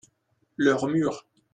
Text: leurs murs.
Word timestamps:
leurs 0.57 0.87
murs. 0.87 1.27